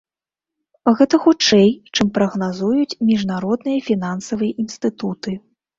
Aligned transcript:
Гэта 1.01 1.15
хутчэй, 1.25 1.69
чым 1.95 2.07
прагназуюць 2.17 2.99
міжнародныя 3.11 3.87
фінансавыя 3.91 4.51
інстытуты. 4.67 5.41